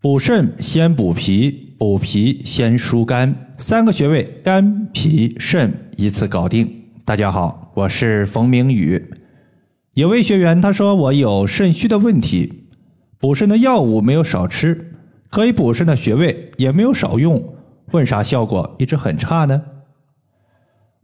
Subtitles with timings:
[0.00, 6.84] 补肾先补脾，补脾先疏肝，三个穴位肝、脾、肾一次搞定。
[7.04, 9.10] 大家好，我是冯明宇。
[9.94, 12.68] 有位学员他说我有肾虚的问题，
[13.18, 14.92] 补肾的药物没有少吃，
[15.30, 17.56] 可以补肾的穴位也没有少用，
[17.90, 19.60] 问啥效果一直很差呢？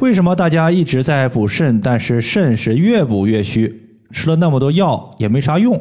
[0.00, 4.00] 为什么大家一直在补肾，但是肾是越补越虚？
[4.10, 5.80] 吃了那么多药也没啥用，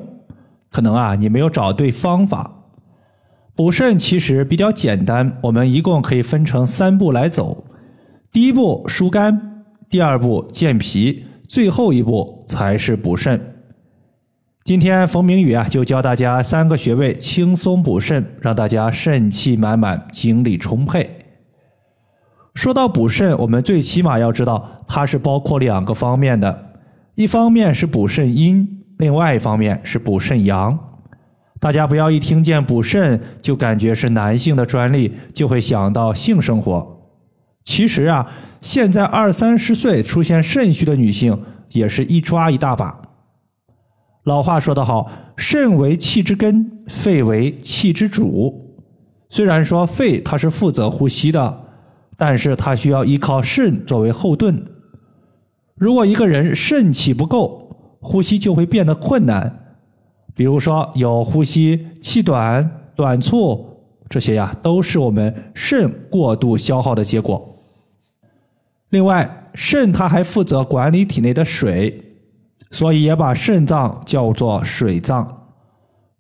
[0.70, 2.58] 可能啊你没有找对方法。
[3.60, 7.66] 补肾其实比较简单，我们一共可以分成三步来走。
[8.32, 13.56] 第一步疏肝，第二步健脾，最后一步才是补肾。
[14.64, 21.10] 今天冯明宇啊，就教大家三个穴位轻松补肾，让大家肾气满满，精力充沛。
[22.56, 26.78] 说到补肾，我们最起码要知道它是包括两个方面的，
[27.16, 30.80] 一方面是补肾阴，另外一方面是补肾阳。
[31.60, 36.98] 大家不要一听见补肾就感觉是男性的专利，就会想到性生活。
[37.66, 38.26] 其实啊，
[38.62, 43.02] 现在二三十岁出现肾虚的女性也是一抓一大把。
[44.24, 48.78] 老话说得好，肾为气之根，肺为气之主。
[49.28, 51.66] 虽然说肺它是负责呼吸的，
[52.18, 54.66] 但是它需要依靠肾作为后盾。
[55.76, 59.69] 如果一个人肾气不够，呼吸就会变得困难。
[60.40, 67.60] 比如说有呼吸气短、短促这些呀，都是我们肾过度消耗的结果。
[68.92, 72.02] 另外，肾它还负责管理体内的水，
[72.72, 75.28] 所以也把肾脏叫做水脏。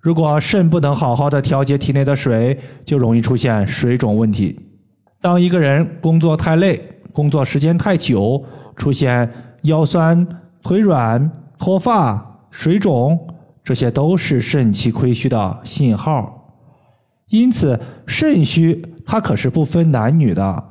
[0.01, 4.59] 如果肾不能好好的调节体内的水，就容易出现水肿问题。
[5.21, 6.77] 当一个人工作太累、
[7.13, 8.43] 工作时间太久，
[8.75, 9.31] 出现
[9.61, 10.27] 腰酸、
[10.61, 13.17] 腿软、脱发、水肿。
[13.69, 16.55] 这些都是肾气亏虚的信号，
[17.27, 20.63] 因此肾虚它可是不分男女的。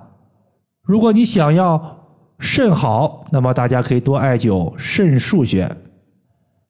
[0.82, 1.96] 如果你想要
[2.40, 5.70] 肾好，那么大家可以多艾灸肾腧穴。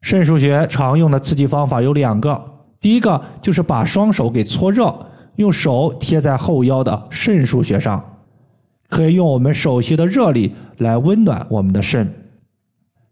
[0.02, 2.38] 肾腧穴常用的刺激方法有两个，
[2.78, 4.94] 第一个就是把双手给搓热，
[5.36, 8.04] 用手贴在后腰的肾腧穴上，
[8.90, 12.06] 可以用我们手心的热力来温暖我们的肾。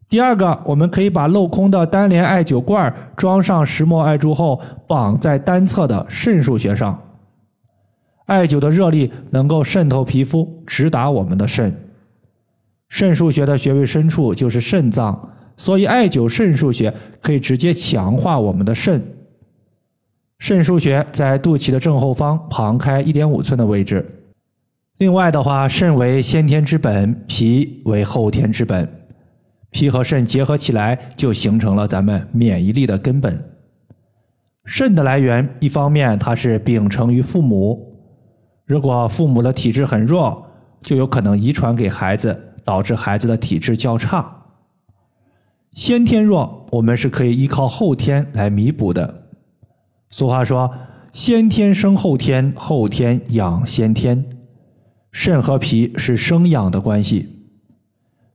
[0.08, 7.02] 第二个，我们可以把镂空的单联艾灸罐装上石墨艾柱后，绑在单侧的肾腧穴上。
[8.26, 11.74] 艾灸的热力能够渗透皮肤，直达我们的肾。
[12.88, 19.02] 肾腧穴的穴位深处就是肾脏，所以艾灸肾腧穴可以直接强化我们的肾。
[20.38, 24.04] 肾腧穴在肚脐的正后方，旁开一点五寸的位置。
[24.98, 28.88] 另外的话，肾为先天之本，脾为后天之本。
[29.70, 33.52] 脾和肾结合起来，就形成了咱们免疫力的根本。
[34.64, 38.00] 肾的来源，一方面它是秉承于父母，
[38.64, 40.46] 如果父母的体质很弱，
[40.80, 44.44] 就有可能遗传给孩子，导致孩子的体质较差。
[45.72, 49.22] 先天弱，我们是可以依靠后天来弥补的。
[50.08, 50.72] 俗话说
[51.12, 54.24] ：“先天生后天，后天养先天。”
[55.12, 57.45] 肾和脾是生养的关系。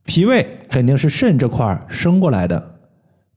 [0.04, 2.74] 脾胃肯定是肾这块生过来的，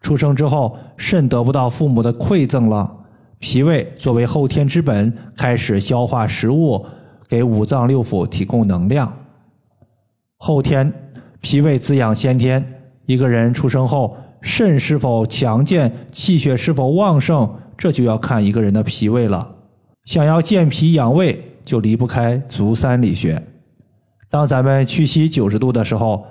[0.01, 2.91] 出生之后肾得不到父母的馈赠了，
[3.37, 6.83] 脾胃作为后天之本，开始消化食物，
[7.29, 9.15] 给五脏六腑提供能量。
[10.37, 10.91] 后天
[11.39, 12.65] 脾胃滋养先天，
[13.05, 19.55] 一个人出生后肾是否强健，气血是否旺盛，这就要看一个人的脾胃了。
[20.05, 23.41] 想要健脾养胃，就离不开足三里穴。
[24.31, 26.25] 当咱们屈膝九十度的时候。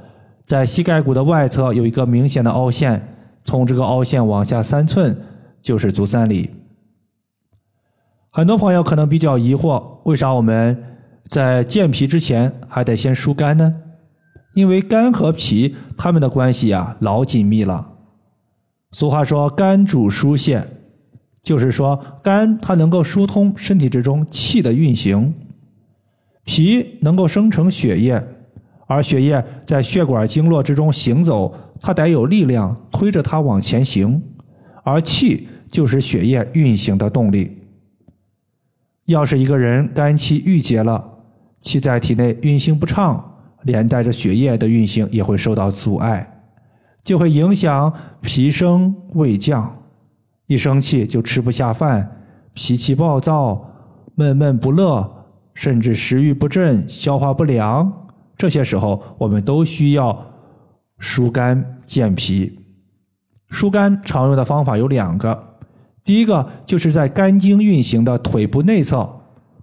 [0.47, 5.19] 在膝盖骨的外侧有一个明显的凹陷，从这个凹陷往下三寸
[5.63, 6.51] 就是足三里。
[8.31, 10.85] 很多朋友可能比较疑惑，为啥我们
[11.29, 13.75] 在健脾之前还得先疏肝呢？
[14.55, 17.93] 因为肝和脾它们的关系呀老紧密了。
[18.93, 20.65] 俗话说“肝主疏泄”，
[21.43, 25.35] 就是说肝它能够疏通身体之中气的运行，
[26.45, 28.23] 脾能够生成血液。
[28.87, 34.23] 而血液在血管经络之中行走，它得有力量推着它往前行，
[34.83, 37.59] 而气就是血液运行的动力。
[39.07, 41.03] 要是一个人肝气郁结了，
[41.61, 46.43] 气在体内运行不畅，连带着血液的运行也会受到阻碍，
[47.03, 49.75] 就会影响脾升胃降，
[50.47, 52.23] 一生气就吃不下饭，
[52.53, 53.71] 脾气暴躁，
[54.15, 58.04] 闷闷不乐，甚至食欲不振，消化不良。
[58.37, 60.27] 这些时候，我们都需要
[60.99, 62.59] 疏肝健脾。
[63.49, 65.57] 疏肝常用的方法有两个，
[66.05, 69.09] 第一个就是在肝经运行的腿部内侧，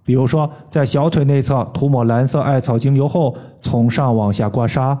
[0.04, 4.96] 比如说在小腿内侧涂抹蓝色艾草精油后，从上往下刮痧。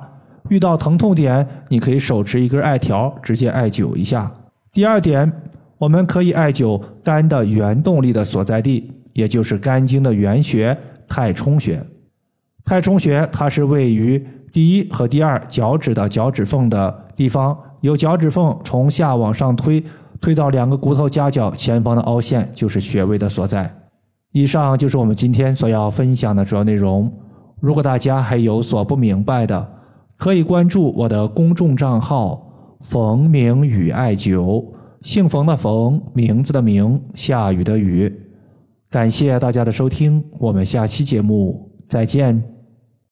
[0.48, 4.30] 遇到疼痛点，你可以手持一根艾条直接艾灸一下。
[4.72, 5.32] 第二点，
[5.78, 10.76] 我们可以艾灸肝的原动力的所在地，也就是肝经的原穴
[11.08, 11.82] 太冲穴。
[12.64, 19.82] 太冲穴它是位于第一和第二脚趾的脚趾缝的地方，由脚趾缝从下往上推，
[20.20, 23.72] 推到两个骨头夹角前方的凹陷就是穴位的所在。
[24.32, 27.12] 以上就是我们今天所要分享的主要内容。
[27.60, 29.68] 如果大家还有所不明白的，
[30.16, 32.46] 可以关注我的公众账号
[32.80, 34.64] “冯明宇艾灸”，
[35.02, 38.12] 姓冯的冯，名字的名，下雨的雨。
[38.90, 42.51] 感谢大家的收听，我们下期节目再见。